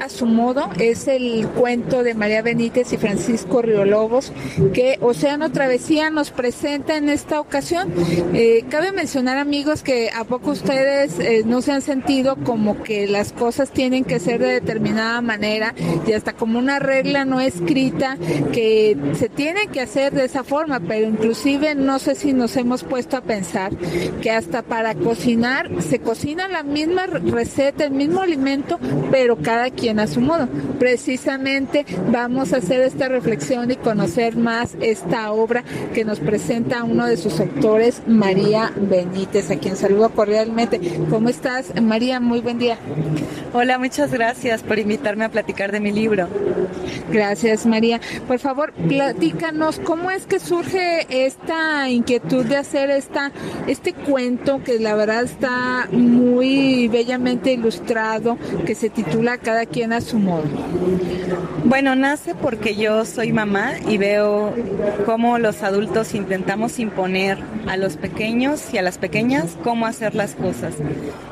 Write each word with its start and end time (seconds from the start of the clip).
A 0.00 0.08
su 0.08 0.26
modo 0.26 0.70
es 0.78 1.08
el 1.08 1.46
cuento 1.48 2.02
de 2.02 2.14
María 2.14 2.42
Benítez 2.42 2.92
y 2.92 2.96
Francisco 2.96 3.62
Riolobos 3.62 4.32
que 4.72 4.98
Océano 5.00 5.50
Travesía 5.50 6.10
nos 6.10 6.30
presenta 6.30 6.96
en 6.96 7.08
esta 7.08 7.40
ocasión. 7.40 7.92
Eh, 8.34 8.64
cabe 8.68 8.92
mencionar 8.92 9.38
amigos 9.38 9.82
que 9.82 10.10
a 10.10 10.24
poco 10.24 10.50
ustedes 10.52 11.18
eh, 11.18 11.42
no 11.44 11.62
se 11.62 11.72
han 11.72 11.82
sentido 11.82 12.36
como 12.36 12.82
que 12.82 13.06
las 13.06 13.32
cosas 13.32 13.70
tienen 13.70 14.04
que 14.04 14.20
ser 14.20 14.40
de 14.40 14.48
determinada 14.48 15.20
manera 15.20 15.74
y 16.06 16.12
hasta 16.12 16.32
como 16.32 16.58
una 16.58 16.78
regla 16.78 17.24
no 17.24 17.40
escrita 17.40 18.16
que 18.52 18.96
se 19.14 19.28
tiene 19.28 19.68
que 19.68 19.80
hacer 19.80 20.12
de 20.12 20.24
esa 20.24 20.44
forma, 20.44 20.80
pero 20.80 21.08
inclusive 21.08 21.74
no 21.74 21.98
sé 21.98 22.14
si 22.14 22.32
nos 22.32 22.56
hemos 22.56 22.84
puesto 22.84 23.16
a 23.16 23.22
pensar 23.22 23.72
que 24.22 24.30
hasta 24.30 24.62
para 24.62 24.94
cocinar 24.94 25.70
se 25.82 25.98
cocina 25.98 26.48
la 26.48 26.62
misma 26.62 27.06
receta, 27.06 27.84
el 27.84 27.92
mismo 27.92 28.20
alimento, 28.20 28.78
pero 29.10 29.36
cada 29.36 29.70
quien 29.74 30.00
a 30.00 30.06
su 30.06 30.20
modo. 30.20 30.48
Precisamente 30.78 31.84
vamos 32.10 32.52
a 32.52 32.58
hacer 32.58 32.80
esta 32.80 33.08
reflexión 33.08 33.70
y 33.70 33.76
conocer 33.76 34.36
más 34.36 34.76
esta 34.80 35.32
obra 35.32 35.64
que 35.92 36.04
nos 36.04 36.20
presenta 36.20 36.84
uno 36.84 37.06
de 37.06 37.16
sus 37.16 37.40
autores, 37.40 38.02
María 38.06 38.72
Benítez, 38.76 39.50
a 39.50 39.56
quien 39.56 39.76
saludo 39.76 40.10
cordialmente. 40.10 40.80
¿Cómo 41.10 41.28
estás, 41.28 41.72
María? 41.80 42.20
Muy 42.20 42.40
buen 42.40 42.58
día. 42.58 42.78
Hola, 43.52 43.78
muchas 43.78 44.12
gracias 44.12 44.62
por 44.62 44.78
invitarme 44.78 45.24
a 45.24 45.28
platicar 45.28 45.72
de 45.72 45.80
mi 45.80 45.92
libro. 45.92 46.28
Gracias, 47.10 47.66
María. 47.66 48.00
Por 48.26 48.38
favor, 48.38 48.72
platícanos 48.72 49.78
cómo 49.78 50.10
es 50.10 50.26
que 50.26 50.40
surge 50.40 51.06
esta 51.08 51.88
inquietud 51.88 52.44
de 52.44 52.56
hacer 52.56 52.90
esta, 52.90 53.30
este 53.66 53.92
cuento 53.92 54.62
que 54.64 54.78
la 54.78 54.94
verdad 54.94 55.22
está 55.22 55.88
muy 55.92 56.88
bellamente 56.88 57.52
ilustrado, 57.52 58.38
que 58.66 58.74
se 58.74 58.90
titula 58.90 59.38
Cada 59.38 59.63
quien 59.66 59.92
a 59.92 60.00
su 60.00 60.18
modo. 60.18 60.44
Bueno, 61.64 61.94
nace 61.94 62.34
porque 62.34 62.76
yo 62.76 63.04
soy 63.04 63.32
mamá 63.32 63.72
y 63.88 63.98
veo 63.98 64.54
cómo 65.06 65.38
los 65.38 65.62
adultos 65.62 66.14
intentamos 66.14 66.78
imponer 66.78 67.38
a 67.66 67.76
los 67.76 67.96
pequeños 67.96 68.62
y 68.72 68.78
a 68.78 68.82
las 68.82 68.98
pequeñas 68.98 69.56
cómo 69.62 69.86
hacer 69.86 70.14
las 70.14 70.34
cosas. 70.34 70.74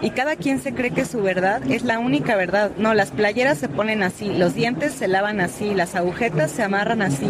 Y 0.00 0.10
cada 0.10 0.36
quien 0.36 0.60
se 0.60 0.72
cree 0.72 0.90
que 0.90 1.04
su 1.04 1.22
verdad 1.22 1.62
es 1.70 1.84
la 1.84 1.98
única 1.98 2.36
verdad. 2.36 2.70
No, 2.78 2.94
las 2.94 3.10
playeras 3.10 3.58
se 3.58 3.68
ponen 3.68 4.02
así, 4.02 4.32
los 4.32 4.54
dientes 4.54 4.92
se 4.92 5.08
lavan 5.08 5.40
así, 5.40 5.74
las 5.74 5.94
agujetas 5.94 6.50
se 6.50 6.62
amarran 6.62 7.02
así. 7.02 7.28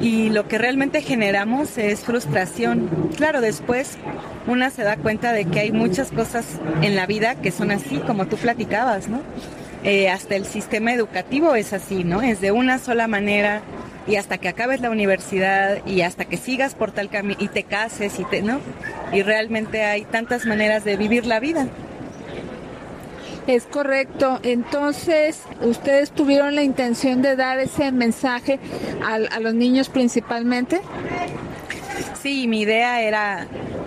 Y 0.00 0.30
lo 0.30 0.46
que 0.46 0.58
realmente 0.58 1.02
generamos 1.02 1.76
es 1.76 2.00
frustración. 2.00 2.88
Claro, 3.16 3.40
después 3.40 3.98
una 4.46 4.70
se 4.70 4.82
da 4.82 4.96
cuenta 4.96 5.32
de 5.32 5.44
que 5.44 5.60
hay 5.60 5.72
muchas 5.72 6.10
cosas 6.10 6.46
en 6.82 6.96
la 6.96 7.06
vida 7.06 7.34
que 7.34 7.50
son 7.50 7.70
así, 7.70 7.98
como 7.98 8.26
tú 8.26 8.36
platicabas, 8.36 9.08
¿no? 9.08 9.20
Eh, 9.84 10.08
hasta 10.08 10.34
el 10.34 10.44
sistema 10.44 10.92
educativo 10.92 11.54
es 11.54 11.72
así, 11.72 12.04
¿no? 12.04 12.20
Es 12.22 12.40
de 12.40 12.50
una 12.52 12.78
sola 12.78 13.06
manera 13.06 13.62
y 14.06 14.16
hasta 14.16 14.38
que 14.38 14.48
acabes 14.48 14.80
la 14.80 14.90
universidad 14.90 15.84
y 15.86 16.00
hasta 16.00 16.24
que 16.24 16.36
sigas 16.36 16.74
por 16.74 16.90
tal 16.92 17.10
camino 17.10 17.38
y 17.40 17.48
te 17.48 17.62
cases 17.62 18.18
y 18.18 18.24
te, 18.24 18.42
¿no? 18.42 18.60
Y 19.12 19.22
realmente 19.22 19.84
hay 19.84 20.04
tantas 20.04 20.46
maneras 20.46 20.84
de 20.84 20.96
vivir 20.96 21.26
la 21.26 21.40
vida. 21.40 21.68
Es 23.46 23.64
correcto. 23.64 24.40
Entonces, 24.42 25.42
ustedes 25.62 26.10
tuvieron 26.10 26.54
la 26.54 26.62
intención 26.62 27.22
de 27.22 27.36
dar 27.36 27.58
ese 27.60 27.92
mensaje 27.92 28.58
a, 29.02 29.14
a 29.14 29.40
los 29.40 29.54
niños 29.54 29.88
principalmente. 29.88 30.80
Sí, 32.20 32.46
mi 32.46 32.62
idea 32.62 33.00
era 33.00 33.46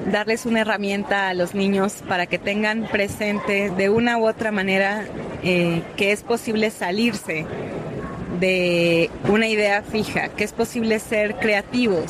darles 0.10 0.46
una 0.46 0.62
herramienta 0.62 1.30
a 1.30 1.34
los 1.34 1.54
niños 1.54 2.02
para 2.08 2.26
que 2.26 2.40
tengan 2.40 2.88
presente 2.88 3.70
de 3.70 3.90
una 3.90 4.18
u 4.18 4.28
otra 4.28 4.52
manera 4.52 5.06
eh, 5.44 5.82
que 5.98 6.12
es 6.12 6.22
posible 6.22 6.70
salirse 6.70 7.46
de 8.40 9.10
una 9.28 9.48
idea 9.48 9.82
fija, 9.82 10.30
que 10.30 10.44
es 10.44 10.52
posible 10.52 11.00
ser 11.00 11.36
creativos, 11.36 12.06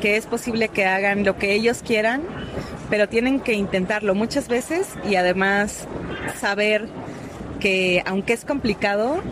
que 0.00 0.16
es 0.16 0.26
posible 0.26 0.68
que 0.68 0.86
hagan 0.86 1.24
lo 1.24 1.36
que 1.36 1.52
ellos 1.52 1.82
quieran, 1.84 2.22
pero 2.88 3.08
tienen 3.08 3.40
que 3.40 3.54
intentarlo 3.54 4.14
muchas 4.14 4.48
veces 4.48 4.88
y 5.08 5.16
además 5.16 5.86
saber 6.38 6.88
que 7.60 8.02
aunque 8.06 8.32
es 8.32 8.44
complicado, 8.44 9.22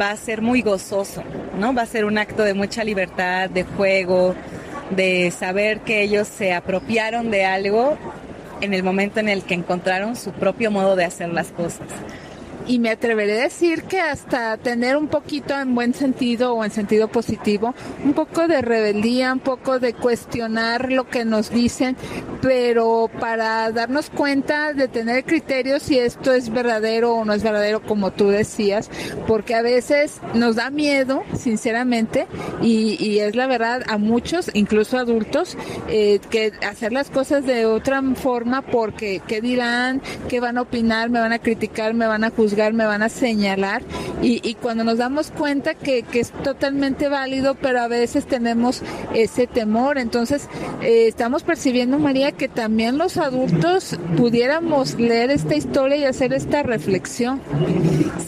va 0.00 0.10
a 0.10 0.16
ser 0.16 0.42
muy 0.42 0.62
gozoso, 0.62 1.22
¿no? 1.58 1.74
Va 1.74 1.82
a 1.82 1.86
ser 1.86 2.04
un 2.04 2.18
acto 2.18 2.44
de 2.44 2.54
mucha 2.54 2.84
libertad, 2.84 3.50
de 3.50 3.64
juego, 3.64 4.34
de 4.90 5.32
saber 5.32 5.80
que 5.80 6.02
ellos 6.02 6.28
se 6.28 6.52
apropiaron 6.52 7.30
de 7.30 7.44
algo 7.44 7.98
en 8.60 8.74
el 8.74 8.82
momento 8.82 9.18
en 9.20 9.28
el 9.28 9.42
que 9.42 9.54
encontraron 9.54 10.14
su 10.14 10.32
propio 10.32 10.70
modo 10.70 10.94
de 10.94 11.04
hacer 11.04 11.30
las 11.30 11.48
cosas 11.48 11.88
y 12.66 12.78
me 12.78 12.90
atreveré 12.90 13.40
a 13.40 13.44
decir 13.44 13.84
que 13.84 14.00
hasta 14.00 14.56
tener 14.56 14.96
un 14.96 15.08
poquito 15.08 15.58
en 15.58 15.74
buen 15.74 15.94
sentido 15.94 16.54
o 16.54 16.64
en 16.64 16.70
sentido 16.70 17.08
positivo, 17.08 17.74
un 18.04 18.12
poco 18.12 18.46
de 18.48 18.62
rebeldía, 18.62 19.32
un 19.32 19.40
poco 19.40 19.78
de 19.78 19.94
cuestionar 19.94 20.92
lo 20.92 21.08
que 21.08 21.24
nos 21.24 21.50
dicen, 21.50 21.96
pero 22.42 23.10
para 23.18 23.70
darnos 23.72 24.10
cuenta 24.10 24.72
de 24.72 24.88
tener 24.88 25.24
criterios 25.24 25.82
si 25.82 25.98
esto 25.98 26.32
es 26.32 26.50
verdadero 26.50 27.14
o 27.14 27.24
no 27.24 27.32
es 27.32 27.42
verdadero, 27.42 27.82
como 27.82 28.12
tú 28.12 28.28
decías, 28.28 28.90
porque 29.26 29.54
a 29.54 29.62
veces 29.62 30.20
nos 30.34 30.56
da 30.56 30.70
miedo, 30.70 31.22
sinceramente, 31.36 32.26
y, 32.62 33.18
es 33.20 33.34
la 33.36 33.46
verdad 33.46 33.82
a 33.88 33.98
muchos, 33.98 34.50
incluso 34.54 34.96
adultos, 34.96 35.56
eh, 35.88 36.20
que 36.30 36.52
hacer 36.66 36.92
las 36.92 37.10
cosas 37.10 37.44
de 37.44 37.66
otra 37.66 38.02
forma 38.14 38.62
porque 38.62 39.20
qué 39.26 39.40
dirán, 39.40 40.00
qué 40.28 40.40
van 40.40 40.56
a 40.56 40.62
opinar, 40.62 41.10
me 41.10 41.20
van 41.20 41.32
a 41.32 41.38
criticar, 41.38 41.92
me 41.92 42.06
van 42.06 42.24
a 42.24 42.30
juzgar 42.30 42.49
me 42.72 42.84
van 42.84 43.02
a 43.02 43.08
señalar 43.08 43.82
y, 44.22 44.54
cuando 44.54 44.84
nos 44.84 44.98
damos 44.98 45.30
cuenta 45.30 45.74
que, 45.74 46.04
es 46.12 46.32
totalmente 46.44 47.08
válido, 47.08 47.54
pero 47.54 47.80
a 47.80 47.88
veces 47.88 48.26
tenemos 48.26 48.82
ese 49.14 49.46
temor. 49.46 49.98
Entonces, 49.98 50.48
eh, 50.82 51.06
estamos 51.08 51.42
percibiendo, 51.42 51.98
María, 51.98 52.32
que 52.32 52.48
también 52.48 52.98
los 52.98 53.16
adultos 53.16 53.98
pudiéramos 54.16 54.98
leer 54.98 55.30
esta 55.30 55.54
historia 55.54 55.96
y 55.96 56.04
hacer 56.04 56.32
esta 56.34 56.62
reflexión. 56.62 57.40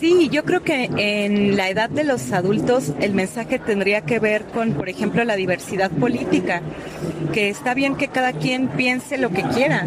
Sí, 0.00 0.28
yo 0.30 0.44
creo 0.44 0.62
que 0.62 0.90
en 0.96 1.56
la 1.56 1.68
edad 1.68 1.90
de 1.90 2.04
los 2.04 2.32
adultos 2.32 2.92
el 3.00 3.14
mensaje 3.14 3.58
tendría 3.58 4.00
que 4.00 4.18
ver 4.18 4.44
con, 4.46 4.72
por 4.72 4.88
ejemplo, 4.88 5.24
la 5.24 5.36
diversidad 5.36 5.90
política, 5.90 6.62
que 7.32 7.48
está 7.50 7.74
bien 7.74 7.96
que 7.96 8.08
cada 8.08 8.32
quien 8.32 8.68
piense 8.68 9.18
lo 9.18 9.30
que 9.30 9.42
quiera, 9.42 9.86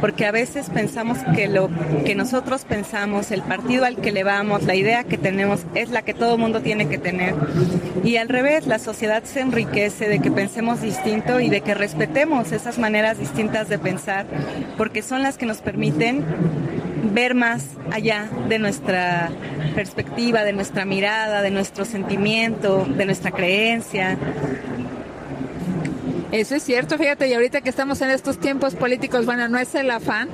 porque 0.00 0.26
a 0.26 0.30
veces 0.30 0.70
pensamos 0.70 1.18
que 1.34 1.48
lo 1.48 1.68
que 2.04 2.14
nosotros 2.14 2.64
pensamos, 2.64 3.30
el 3.30 3.42
partido 3.42 3.84
al 3.84 3.96
que 3.96 4.12
le 4.12 4.22
vamos, 4.22 4.62
la 4.64 4.74
idea 4.74 5.04
que 5.04 5.18
tenemos 5.18 5.45
es 5.74 5.90
la 5.90 6.02
que 6.02 6.14
todo 6.14 6.38
mundo 6.38 6.60
tiene 6.60 6.88
que 6.88 6.98
tener. 6.98 7.34
Y 8.04 8.16
al 8.16 8.28
revés, 8.28 8.66
la 8.66 8.78
sociedad 8.78 9.24
se 9.24 9.40
enriquece 9.40 10.08
de 10.08 10.20
que 10.20 10.30
pensemos 10.30 10.80
distinto 10.80 11.40
y 11.40 11.48
de 11.48 11.60
que 11.60 11.74
respetemos 11.74 12.52
esas 12.52 12.78
maneras 12.78 13.18
distintas 13.18 13.68
de 13.68 13.78
pensar, 13.78 14.26
porque 14.76 15.02
son 15.02 15.22
las 15.22 15.36
que 15.38 15.46
nos 15.46 15.58
permiten 15.58 16.24
ver 17.12 17.34
más 17.34 17.64
allá 17.92 18.28
de 18.48 18.58
nuestra 18.58 19.30
perspectiva, 19.74 20.44
de 20.44 20.52
nuestra 20.52 20.84
mirada, 20.84 21.42
de 21.42 21.50
nuestro 21.50 21.84
sentimiento, 21.84 22.86
de 22.96 23.06
nuestra 23.06 23.30
creencia. 23.30 24.16
Eso 26.32 26.56
es 26.56 26.62
cierto, 26.64 26.98
fíjate, 26.98 27.28
y 27.28 27.34
ahorita 27.34 27.60
que 27.60 27.70
estamos 27.70 28.00
en 28.02 28.10
estos 28.10 28.38
tiempos 28.38 28.74
políticos, 28.74 29.26
bueno, 29.26 29.48
no 29.48 29.58
es 29.58 29.74
el 29.74 29.90
afán, 29.90 30.28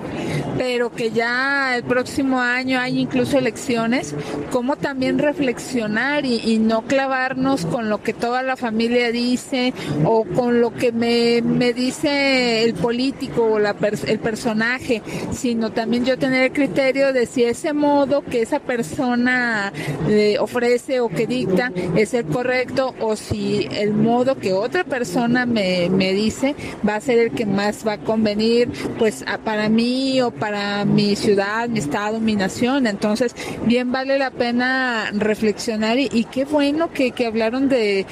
pero 0.56 0.90
que 0.90 1.10
ya 1.10 1.76
el 1.76 1.84
próximo 1.84 2.40
año 2.40 2.80
hay 2.80 2.98
incluso 2.98 3.38
elecciones, 3.38 4.14
cómo 4.50 4.76
también 4.76 5.18
reflexionar 5.18 6.24
y, 6.24 6.52
no 6.62 6.82
clavarnos 6.82 7.66
con 7.66 7.88
lo 7.88 8.02
que 8.02 8.12
toda 8.12 8.42
la 8.42 8.56
familia 8.56 9.10
dice 9.10 9.74
o 10.04 10.24
con 10.24 10.60
lo 10.60 10.72
que 10.72 10.92
me, 10.92 11.42
me 11.42 11.72
dice 11.72 12.62
el 12.62 12.74
político 12.74 13.44
o 13.44 13.58
la 13.58 13.74
el 14.06 14.18
personaje, 14.20 15.02
sino 15.32 15.72
también 15.72 16.04
yo 16.04 16.18
tener 16.18 16.44
el 16.44 16.52
criterio 16.52 17.12
de 17.12 17.26
si 17.26 17.44
ese 17.44 17.72
modo 17.72 18.22
que 18.22 18.42
esa 18.42 18.60
persona 18.60 19.72
eh, 20.08 20.36
ofrece 20.38 21.00
o 21.00 21.08
que 21.08 21.26
dicta 21.26 21.72
es 21.96 22.14
el 22.14 22.26
correcto 22.26 22.94
o 23.00 23.16
si 23.16 23.66
el 23.72 23.92
modo 23.92 24.36
que 24.38 24.52
otra 24.52 24.84
persona 24.84 25.46
me, 25.46 25.81
me 25.90 26.12
dice 26.12 26.54
va 26.86 26.96
a 26.96 27.00
ser 27.00 27.18
el 27.18 27.30
que 27.32 27.46
más 27.46 27.86
va 27.86 27.94
a 27.94 27.98
convenir 27.98 28.70
pues 28.98 29.24
para 29.44 29.68
mí 29.68 30.20
o 30.20 30.30
para 30.30 30.84
mi 30.84 31.16
ciudad, 31.16 31.68
mi 31.68 31.78
estado, 31.78 32.20
mi 32.20 32.36
nación. 32.36 32.86
Entonces, 32.86 33.34
bien 33.66 33.92
vale 33.92 34.18
la 34.18 34.30
pena 34.30 35.10
reflexionar 35.12 35.98
y, 35.98 36.26
qué 36.30 36.44
bueno 36.44 36.90
que, 36.92 37.12
hablaron 37.26 37.68
de, 37.68 38.06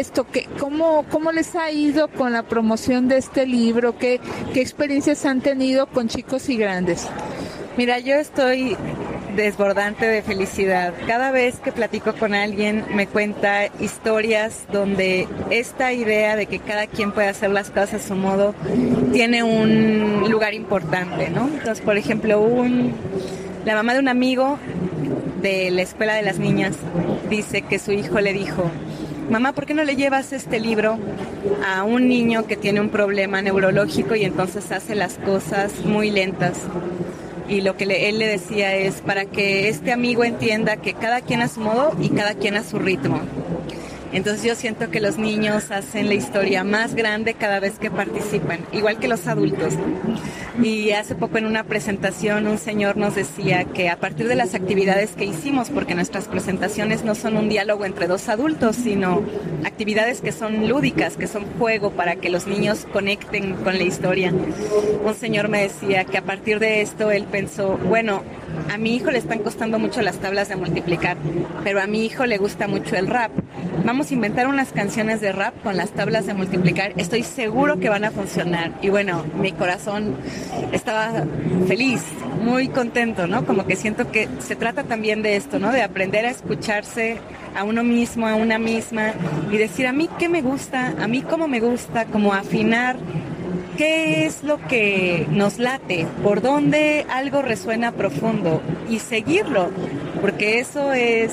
esto, 0.00 0.26
que, 0.26 0.46
¿cómo, 0.58 1.04
¿cómo 1.10 1.32
les 1.32 1.54
ha 1.54 1.70
ido 1.70 2.08
con 2.08 2.32
la 2.32 2.42
promoción 2.42 3.08
de 3.08 3.18
este 3.18 3.46
libro? 3.46 3.98
¿Qué, 3.98 4.20
qué 4.52 4.60
experiencias 4.60 5.24
han 5.24 5.40
tenido 5.40 5.86
con 5.86 6.08
chicos 6.08 6.48
y 6.48 6.56
grandes? 6.56 7.06
Mira, 7.76 7.98
yo 7.98 8.14
estoy 8.14 8.76
desbordante 9.34 10.06
de 10.06 10.22
felicidad. 10.22 10.92
Cada 11.06 11.30
vez 11.30 11.60
que 11.60 11.72
platico 11.72 12.12
con 12.14 12.34
alguien 12.34 12.84
me 12.94 13.06
cuenta 13.06 13.66
historias 13.80 14.64
donde 14.72 15.28
esta 15.50 15.92
idea 15.92 16.36
de 16.36 16.46
que 16.46 16.58
cada 16.58 16.86
quien 16.86 17.12
puede 17.12 17.28
hacer 17.28 17.50
las 17.50 17.70
cosas 17.70 17.94
a 17.94 17.98
su 18.08 18.14
modo 18.14 18.54
tiene 19.12 19.42
un 19.42 20.28
lugar 20.30 20.54
importante, 20.54 21.30
¿no? 21.30 21.48
Entonces, 21.48 21.80
por 21.80 21.96
ejemplo, 21.96 22.44
la 23.64 23.74
mamá 23.74 23.94
de 23.94 24.00
un 24.00 24.08
amigo 24.08 24.58
de 25.42 25.70
la 25.70 25.82
escuela 25.82 26.14
de 26.14 26.22
las 26.22 26.38
niñas 26.38 26.76
dice 27.28 27.62
que 27.62 27.78
su 27.78 27.92
hijo 27.92 28.20
le 28.20 28.32
dijo, 28.32 28.70
mamá, 29.30 29.52
¿por 29.52 29.66
qué 29.66 29.74
no 29.74 29.84
le 29.84 29.96
llevas 29.96 30.32
este 30.32 30.60
libro 30.60 30.98
a 31.66 31.84
un 31.84 32.08
niño 32.08 32.46
que 32.46 32.56
tiene 32.56 32.80
un 32.80 32.90
problema 32.90 33.40
neurológico 33.42 34.14
y 34.14 34.24
entonces 34.24 34.70
hace 34.72 34.94
las 34.94 35.14
cosas 35.18 35.84
muy 35.84 36.10
lentas? 36.10 36.58
Y 37.50 37.60
lo 37.62 37.76
que 37.76 37.84
él 38.08 38.18
le 38.18 38.28
decía 38.28 38.74
es 38.76 39.00
para 39.00 39.24
que 39.24 39.68
este 39.68 39.92
amigo 39.92 40.22
entienda 40.22 40.76
que 40.76 40.94
cada 40.94 41.20
quien 41.20 41.42
a 41.42 41.48
su 41.48 41.60
modo 41.60 41.92
y 42.00 42.10
cada 42.10 42.34
quien 42.34 42.56
a 42.56 42.62
su 42.62 42.78
ritmo. 42.78 43.20
Entonces 44.12 44.44
yo 44.44 44.54
siento 44.54 44.90
que 44.90 45.00
los 45.00 45.18
niños 45.18 45.70
hacen 45.70 46.08
la 46.08 46.14
historia 46.14 46.64
más 46.64 46.94
grande 46.94 47.34
cada 47.34 47.60
vez 47.60 47.78
que 47.78 47.90
participan, 47.90 48.60
igual 48.72 48.98
que 48.98 49.08
los 49.08 49.26
adultos. 49.26 49.74
Y 50.62 50.90
hace 50.90 51.14
poco 51.14 51.38
en 51.38 51.46
una 51.46 51.64
presentación 51.64 52.46
un 52.46 52.58
señor 52.58 52.96
nos 52.96 53.14
decía 53.14 53.64
que 53.64 53.88
a 53.88 53.96
partir 53.96 54.28
de 54.28 54.34
las 54.34 54.54
actividades 54.54 55.12
que 55.12 55.24
hicimos, 55.24 55.70
porque 55.70 55.94
nuestras 55.94 56.26
presentaciones 56.26 57.04
no 57.04 57.14
son 57.14 57.36
un 57.36 57.48
diálogo 57.48 57.84
entre 57.84 58.08
dos 58.08 58.28
adultos, 58.28 58.76
sino 58.76 59.22
actividades 59.64 60.20
que 60.20 60.32
son 60.32 60.68
lúdicas, 60.68 61.16
que 61.16 61.28
son 61.28 61.44
juego 61.58 61.90
para 61.90 62.16
que 62.16 62.30
los 62.30 62.46
niños 62.46 62.86
conecten 62.92 63.54
con 63.54 63.78
la 63.78 63.84
historia. 63.84 64.32
Un 65.04 65.14
señor 65.14 65.48
me 65.48 65.62
decía 65.62 66.04
que 66.04 66.18
a 66.18 66.22
partir 66.22 66.58
de 66.58 66.82
esto 66.82 67.10
él 67.10 67.24
pensó, 67.30 67.78
bueno, 67.78 68.22
a 68.70 68.76
mi 68.76 68.96
hijo 68.96 69.10
le 69.10 69.18
están 69.18 69.38
costando 69.38 69.78
mucho 69.78 70.02
las 70.02 70.18
tablas 70.18 70.48
de 70.48 70.56
multiplicar, 70.56 71.16
pero 71.64 71.80
a 71.80 71.86
mi 71.86 72.04
hijo 72.04 72.26
le 72.26 72.38
gusta 72.38 72.68
mucho 72.68 72.96
el 72.96 73.06
rap. 73.06 73.30
Vamos 73.84 74.10
a 74.10 74.14
inventar 74.14 74.46
unas 74.46 74.72
canciones 74.72 75.20
de 75.20 75.32
rap 75.32 75.54
con 75.62 75.76
las 75.76 75.90
tablas 75.90 76.26
de 76.26 76.34
multiplicar. 76.34 76.92
Estoy 76.96 77.22
seguro 77.22 77.80
que 77.80 77.88
van 77.88 78.04
a 78.04 78.10
funcionar. 78.10 78.72
Y 78.82 78.88
bueno, 78.88 79.24
mi 79.40 79.52
corazón 79.52 80.16
estaba 80.72 81.24
feliz, 81.66 82.02
muy 82.44 82.68
contento, 82.68 83.26
¿no? 83.26 83.46
Como 83.46 83.66
que 83.66 83.76
siento 83.76 84.10
que 84.10 84.28
se 84.40 84.56
trata 84.56 84.84
también 84.84 85.22
de 85.22 85.36
esto, 85.36 85.58
¿no? 85.58 85.72
De 85.72 85.82
aprender 85.82 86.26
a 86.26 86.30
escucharse 86.30 87.18
a 87.56 87.64
uno 87.64 87.82
mismo, 87.82 88.26
a 88.26 88.34
una 88.34 88.58
misma 88.58 89.12
y 89.50 89.56
decir 89.56 89.86
a 89.86 89.92
mí 89.92 90.08
qué 90.18 90.28
me 90.28 90.42
gusta, 90.42 90.94
a 91.00 91.08
mí 91.08 91.22
cómo 91.22 91.48
me 91.48 91.60
gusta, 91.60 92.04
como 92.06 92.32
afinar 92.32 92.96
qué 93.76 94.26
es 94.26 94.42
lo 94.42 94.58
que 94.66 95.26
nos 95.30 95.58
late, 95.58 96.06
por 96.22 96.42
dónde 96.42 97.06
algo 97.10 97.42
resuena 97.42 97.92
profundo 97.92 98.62
y 98.88 98.98
seguirlo, 98.98 99.70
porque 100.20 100.60
eso 100.60 100.92
es 100.92 101.32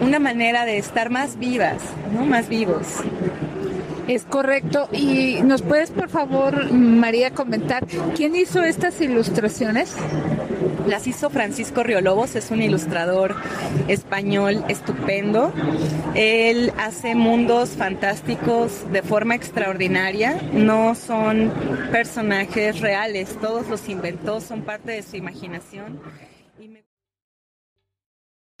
una 0.00 0.18
manera 0.18 0.64
de 0.64 0.78
estar 0.78 1.10
más 1.10 1.38
vivas, 1.38 1.82
¿no? 2.12 2.24
Más 2.24 2.48
vivos. 2.48 2.86
Es 4.08 4.24
correcto. 4.24 4.88
¿Y 4.92 5.40
nos 5.44 5.62
puedes, 5.62 5.90
por 5.92 6.08
favor, 6.08 6.72
María, 6.72 7.30
comentar 7.30 7.86
quién 8.16 8.34
hizo 8.34 8.62
estas 8.64 9.00
ilustraciones? 9.00 9.94
Las 10.88 11.06
hizo 11.06 11.30
Francisco 11.30 11.84
Riolobos, 11.84 12.34
es 12.34 12.50
un 12.50 12.60
ilustrador 12.60 13.36
español 13.86 14.64
estupendo. 14.68 15.52
Él 16.16 16.72
hace 16.78 17.14
mundos 17.14 17.70
fantásticos 17.70 18.90
de 18.90 19.02
forma 19.02 19.36
extraordinaria. 19.36 20.40
No 20.52 20.96
son 20.96 21.52
personajes 21.92 22.80
reales, 22.80 23.38
todos 23.40 23.68
los 23.68 23.88
inventó, 23.88 24.40
son 24.40 24.62
parte 24.62 24.90
de 24.90 25.02
su 25.02 25.16
imaginación. 25.16 26.00